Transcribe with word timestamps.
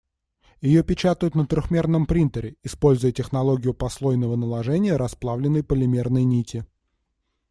Её 0.61 0.83
печатают 0.83 1.35
на 1.35 1.45
трёхмерном 1.45 2.07
принтере, 2.07 2.55
используя 2.63 3.11
технологию 3.11 3.75
послойного 3.75 4.35
наложения 4.35 4.97
расплавленной 4.97 5.61
полимерной 5.63 6.23
нити. 6.23 6.65